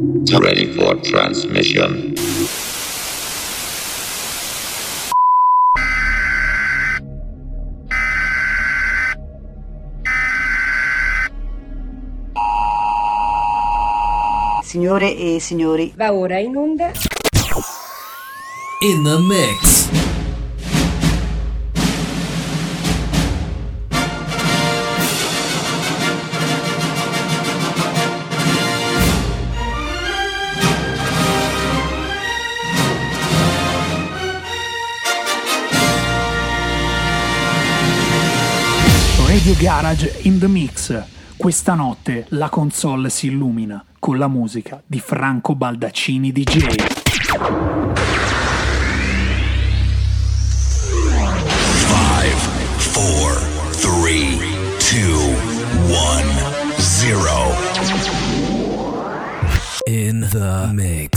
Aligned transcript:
Ready 0.00 0.72
for 0.74 1.00
transmission. 1.00 2.14
Signore 14.62 15.16
e 15.16 15.40
signori, 15.40 15.92
Va 15.96 16.12
ora 16.12 16.38
in 16.38 16.54
onda 16.54 16.92
In 18.80 19.02
the 19.02 19.18
mix. 19.18 19.77
Radio 39.48 39.66
Garage 39.66 40.18
in 40.24 40.38
the 40.38 40.46
Mix. 40.46 41.02
Questa 41.38 41.72
notte 41.72 42.26
la 42.30 42.50
console 42.50 43.08
si 43.08 43.28
illumina 43.28 43.82
con 43.98 44.18
la 44.18 44.28
musica 44.28 44.82
di 44.84 45.00
Franco 45.00 45.54
Baldaccini 45.54 46.32
DJ. 46.32 46.66
Five, 51.86 52.36
four, 52.76 53.32
three, 53.70 54.36
two, 54.80 55.16
one, 55.88 56.28
zero. 56.76 57.54
In 59.86 60.28
the 60.30 60.68
mix. 60.74 61.07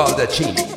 Franco 0.00 0.14
Baldacci. 0.14 0.44
In 0.44 0.69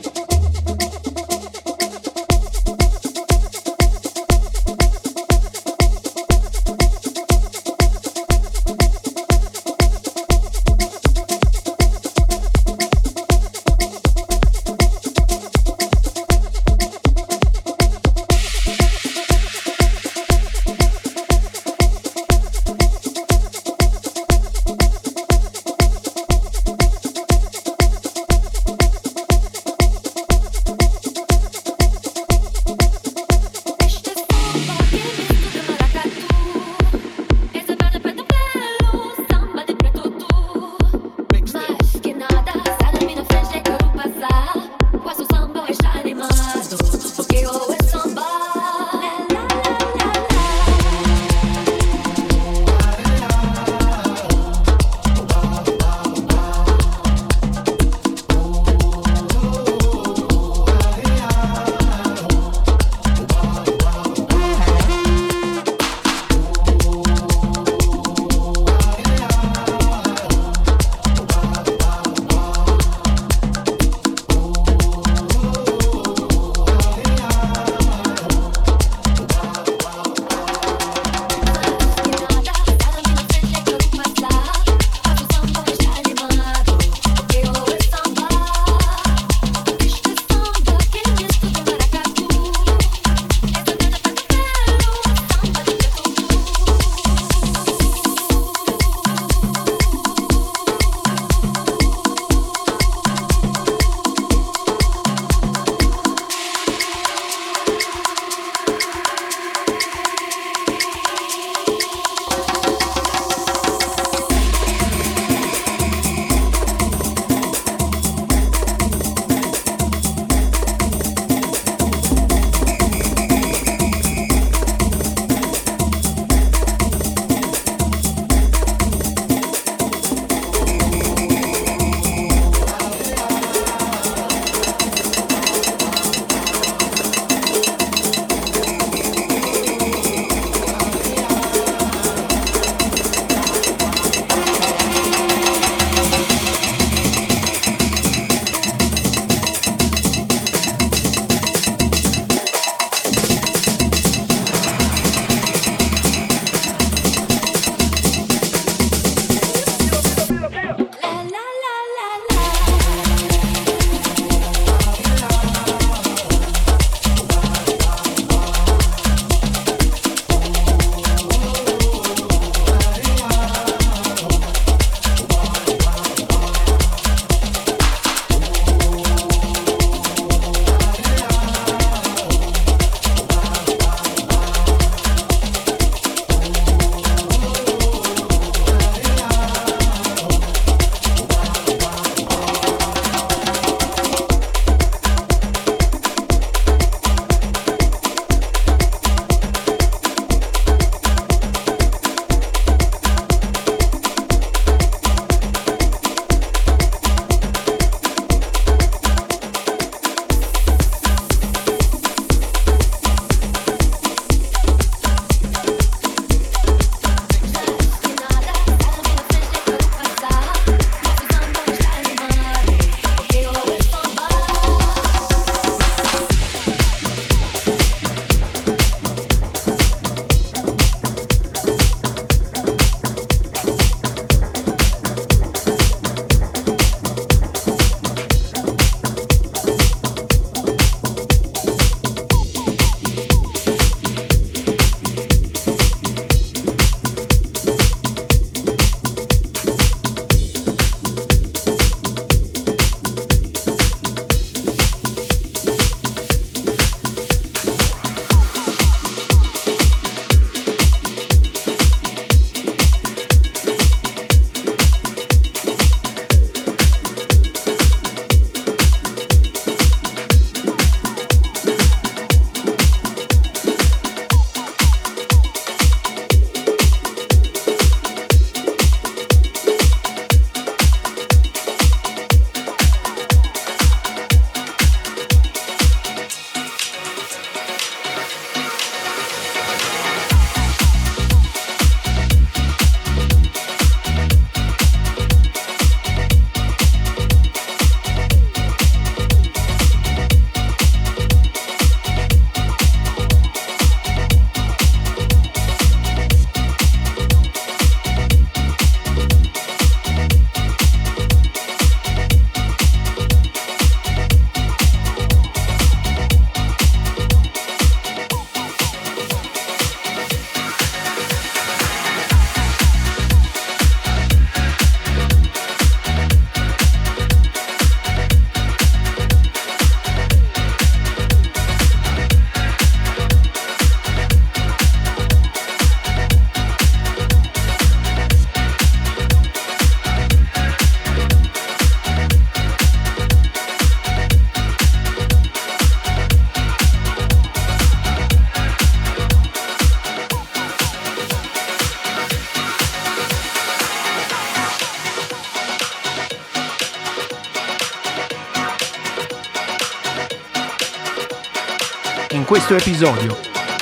questo 362.73 362.89
episodio 362.89 363.37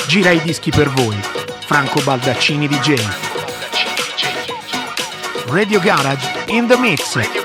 gira 0.07 0.31
i 0.31 0.41
dischi 0.41 0.69
per 0.69 0.89
voi, 0.89 1.17
Franco 1.65 2.01
Baldaccini 2.01 2.67
DJ. 2.67 2.95
Radio 5.45 5.79
Garage 5.79 6.43
in 6.47 6.67
the 6.67 6.77
mix. 6.77 7.40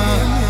time. 0.00 0.49